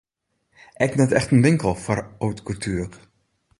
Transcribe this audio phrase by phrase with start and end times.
[0.85, 2.87] Ek net echt in winkel foar haute couture.